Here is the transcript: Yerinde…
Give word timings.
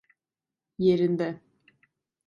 Yerinde… 0.79 1.41